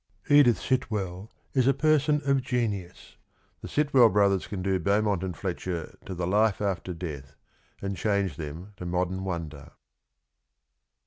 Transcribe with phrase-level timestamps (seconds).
[0.31, 3.17] (Edith Sitwell is a) person of 94 genius.
[3.61, 7.35] The Sitwell brothers can do Beaumont and Fletcher to the life after death,
[7.83, 9.73] and change them to modern wonder.